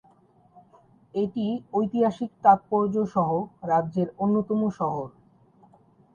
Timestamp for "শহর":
4.79-5.07